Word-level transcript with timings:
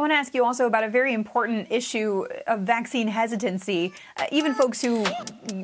I 0.00 0.02
want 0.02 0.12
to 0.12 0.16
ask 0.16 0.34
you 0.34 0.46
also 0.46 0.66
about 0.66 0.82
a 0.82 0.88
very 0.88 1.12
important 1.12 1.66
issue 1.68 2.24
of 2.46 2.60
vaccine 2.60 3.06
hesitancy. 3.06 3.92
Uh, 4.16 4.24
even 4.32 4.54
folks 4.54 4.80
who 4.80 5.04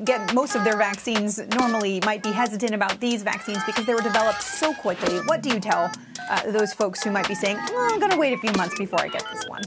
get 0.05 0.35
most 0.35 0.55
of 0.55 0.63
their 0.63 0.77
vaccines 0.77 1.39
normally 1.57 2.03
might 2.05 2.23
be 2.23 2.33
hesitant 2.33 2.75
about 2.75 3.01
these 3.01 3.23
vaccines 3.23 3.65
because 3.65 3.87
they 3.87 3.95
were 3.95 4.03
developed 4.03 4.43
so 4.43 4.75
quickly. 4.75 5.21
What 5.21 5.43
do 5.43 5.49
you 5.49 5.59
tell 5.59 5.91
uh, 6.29 6.51
those 6.51 6.75
folks 6.75 7.03
who 7.03 7.11
might 7.11 7.27
be 7.27 7.35
saying, 7.35 7.57
well, 7.73 7.91
I'm 7.91 7.99
going 7.99 8.11
to 8.11 8.19
wait 8.19 8.35
a 8.35 8.37
few 8.37 8.53
months 8.59 8.79
before 8.79 9.01
I 9.01 9.09
get 9.09 9.25
this 9.33 9.49
one? 9.49 9.63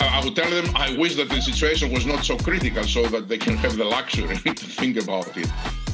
I 0.00 0.20
would 0.24 0.34
tell 0.34 0.50
them 0.50 0.74
I 0.74 0.96
wish 0.98 1.14
that 1.14 1.28
the 1.28 1.40
situation 1.40 1.92
was 1.92 2.04
not 2.04 2.24
so 2.24 2.36
critical 2.36 2.82
so 2.82 3.06
that 3.06 3.28
they 3.28 3.38
can 3.38 3.56
have 3.58 3.76
the 3.76 3.84
luxury 3.84 4.36
to 4.42 4.52
think 4.54 4.96
about 4.96 5.36
it. 5.36 5.48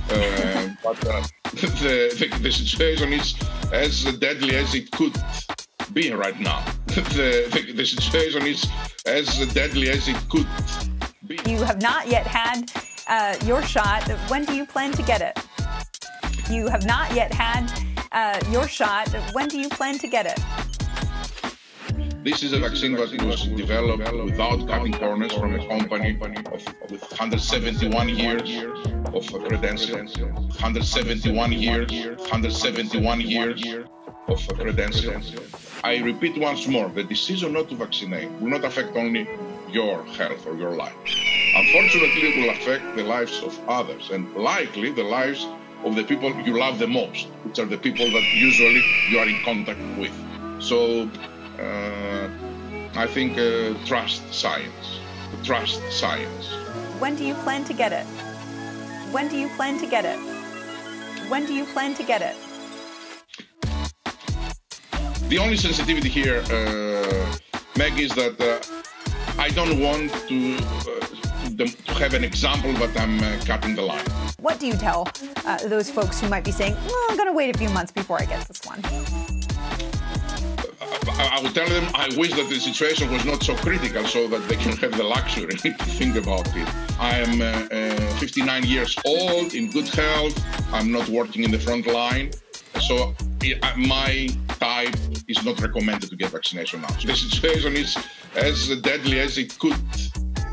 Uh, 0.08 0.70
but 0.82 1.06
uh, 1.06 1.22
the, 1.52 2.16
the, 2.18 2.38
the, 2.38 2.50
situation 2.50 3.12
is 3.12 3.34
as 3.72 4.04
deadly 4.16 4.56
as 4.56 4.74
it 4.74 4.90
could 4.90 5.14
be 5.92 6.12
right 6.12 6.38
now. 6.40 6.64
the, 6.86 7.48
the, 7.52 7.72
the 7.72 7.84
situation 7.84 8.46
is 8.46 8.66
as 9.06 9.26
deadly 9.52 9.90
as 9.90 10.08
it 10.08 10.16
could 10.28 10.46
be. 11.26 11.38
You 11.46 11.62
have 11.62 11.80
not 11.80 12.08
yet 12.08 12.26
had 12.26 12.72
uh, 13.06 13.36
your 13.44 13.62
shot. 13.62 14.08
When 14.30 14.44
do 14.44 14.54
you 14.54 14.66
plan 14.66 14.92
to 14.92 15.02
get 15.02 15.20
it? 15.20 15.38
You 16.50 16.68
have 16.68 16.84
not 16.86 17.14
yet 17.14 17.32
had 17.32 17.70
uh, 18.12 18.40
your 18.50 18.66
shot. 18.66 19.08
When 19.32 19.48
do 19.48 19.58
you 19.58 19.68
plan 19.68 19.98
to 19.98 20.08
get 20.08 20.26
it? 20.26 20.38
This 22.22 22.42
is 22.42 22.52
a 22.52 22.58
vaccine 22.58 22.92
that 22.92 23.24
was 23.24 23.44
developed 23.44 24.12
without 24.12 24.68
cutting 24.68 24.92
corners 24.92 25.32
from 25.32 25.54
a 25.54 25.66
company 25.66 26.18
of, 26.20 26.90
with 26.90 27.02
171 27.02 28.08
years 28.10 28.58
of 29.14 29.26
credentials, 29.44 30.18
171 30.18 31.52
years, 31.52 31.90
171 31.90 33.20
years 33.22 33.64
of 34.28 34.46
credentials. 34.58 35.34
I 35.82 35.98
repeat 35.98 36.38
once 36.38 36.66
more, 36.66 36.88
the 36.88 37.04
decision 37.04 37.52
not 37.52 37.68
to 37.70 37.76
vaccinate 37.76 38.30
will 38.40 38.50
not 38.50 38.64
affect 38.64 38.96
only 38.96 39.28
your 39.70 40.04
health 40.04 40.46
or 40.46 40.56
your 40.56 40.76
life. 40.76 40.94
Unfortunately, 41.54 42.28
it 42.28 42.36
will 42.40 42.50
affect 42.50 42.96
the 42.96 43.02
lives 43.02 43.42
of 43.42 43.58
others 43.68 44.10
and 44.10 44.32
likely 44.34 44.90
the 44.90 45.02
lives 45.02 45.46
of 45.84 45.96
the 45.96 46.04
people 46.04 46.32
you 46.42 46.58
love 46.58 46.78
the 46.78 46.86
most, 46.86 47.26
which 47.44 47.58
are 47.58 47.66
the 47.66 47.78
people 47.78 48.10
that 48.10 48.24
usually 48.34 48.82
you 49.10 49.18
are 49.18 49.28
in 49.28 49.42
contact 49.42 49.80
with. 49.98 50.12
So 50.60 51.08
uh, 51.58 52.28
I 52.94 53.06
think 53.06 53.38
uh, 53.38 53.74
trust 53.86 54.22
science. 54.32 55.00
Trust 55.42 55.80
science. 55.90 56.46
When 56.98 57.16
do 57.16 57.24
you 57.24 57.34
plan 57.34 57.64
to 57.64 57.72
get 57.72 57.92
it? 57.92 58.04
When 59.10 59.28
do 59.28 59.36
you 59.36 59.48
plan 59.56 59.78
to 59.78 59.86
get 59.86 60.04
it? 60.04 60.18
When 61.30 61.46
do 61.46 61.54
you 61.54 61.64
plan 61.64 61.94
to 61.94 62.02
get 62.02 62.20
it? 62.20 62.36
The 65.30 65.38
only 65.38 65.56
sensitivity 65.56 66.08
here, 66.08 66.42
uh, 66.50 67.36
Meg, 67.78 68.00
is 68.00 68.12
that 68.16 68.34
uh, 68.40 68.58
I 69.40 69.48
don't 69.50 69.78
want 69.78 70.10
to, 70.26 70.56
uh, 70.56 71.66
to 71.86 71.94
have 72.02 72.14
an 72.14 72.24
example, 72.24 72.74
but 72.74 72.90
I'm 72.98 73.22
uh, 73.22 73.38
cutting 73.46 73.76
the 73.76 73.82
line. 73.82 74.04
What 74.40 74.58
do 74.58 74.66
you 74.66 74.72
tell 74.72 75.06
uh, 75.46 75.68
those 75.68 75.88
folks 75.88 76.20
who 76.20 76.28
might 76.28 76.42
be 76.42 76.50
saying, 76.50 76.74
well, 76.84 77.06
I'm 77.08 77.16
going 77.16 77.28
to 77.28 77.32
wait 77.32 77.54
a 77.54 77.56
few 77.56 77.68
months 77.70 77.92
before 77.92 78.20
I 78.20 78.24
get 78.24 78.48
this 78.48 78.60
one? 78.66 78.82
I 81.08 81.38
would 81.40 81.54
tell 81.54 81.68
them 81.68 81.88
I 81.94 82.08
wish 82.16 82.34
that 82.34 82.48
the 82.48 82.58
situation 82.58 83.08
was 83.12 83.24
not 83.24 83.44
so 83.44 83.54
critical 83.54 84.04
so 84.06 84.26
that 84.26 84.48
they 84.48 84.56
can 84.56 84.76
have 84.78 84.96
the 84.96 85.04
luxury 85.04 85.46
to 85.54 85.72
think 85.74 86.16
about 86.16 86.48
it. 86.56 86.68
I 86.98 87.20
am 87.20 87.40
uh, 87.40 87.68
uh, 87.70 88.18
59 88.18 88.64
years 88.64 88.98
old, 89.06 89.54
in 89.54 89.70
good 89.70 89.86
health. 89.90 90.34
I'm 90.72 90.90
not 90.90 91.08
working 91.08 91.44
in 91.44 91.52
the 91.52 91.60
front 91.60 91.86
line. 91.86 92.32
So 92.80 93.14
uh, 93.62 93.76
my 93.76 94.28
type 94.60 94.94
is 95.26 95.42
not 95.44 95.60
recommended 95.60 96.10
to 96.10 96.16
get 96.16 96.30
vaccination 96.30 96.82
now. 96.82 96.88
So 96.98 97.08
the 97.08 97.16
situation 97.16 97.76
is 97.76 97.96
as 98.36 98.68
deadly 98.80 99.18
as 99.20 99.38
it 99.38 99.58
could 99.58 99.76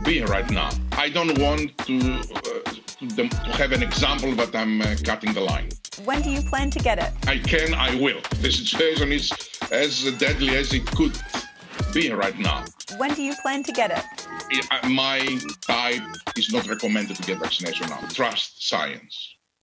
be 0.04 0.24
right 0.24 0.50
now. 0.50 0.70
I 0.94 1.10
don't 1.10 1.38
want 1.38 1.78
to, 1.80 1.96
uh, 2.36 2.72
to, 3.16 3.30
to 3.30 3.52
have 3.62 3.72
an 3.74 3.84
example, 3.84 4.34
but 4.36 4.56
I'm 4.56 4.82
uh, 4.82 4.96
cutting 5.04 5.34
the 5.34 5.42
line. 5.42 5.70
When 6.06 6.22
do 6.22 6.30
you 6.30 6.42
plan 6.44 6.70
to 6.72 6.80
get 6.80 6.98
it? 7.00 7.12
I 7.28 7.40
can, 7.40 7.74
I 7.74 7.96
will. 7.96 8.22
The 8.42 8.52
situation 8.52 9.12
is 9.12 9.32
as 9.72 10.04
deadly 10.18 10.56
as 10.56 10.74
it 10.74 10.86
could 10.86 11.18
be 11.94 12.12
right 12.12 12.38
now. 12.40 12.64
When 12.98 13.14
do 13.14 13.22
you 13.22 13.36
plan 13.42 13.64
to 13.64 13.72
get 13.72 13.92
it? 13.92 14.06
My 14.90 15.20
type 15.62 16.02
is 16.38 16.52
not 16.54 16.68
recommended 16.68 17.18
to 17.18 17.24
get 17.24 17.40
vaccination 17.40 17.90
now. 17.90 18.00
Trust 18.14 18.68
science. 18.68 19.37